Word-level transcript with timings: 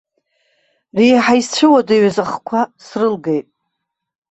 Реиҳа 0.95 1.35
исцәыуадаҩыз 1.39 2.17
ахқәа 2.23 2.61
срылгеит. 2.85 3.47